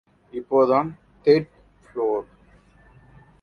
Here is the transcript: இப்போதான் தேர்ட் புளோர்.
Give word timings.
இப்போதான் 0.33 0.89
தேர்ட் 1.23 1.49
புளோர். 1.83 2.27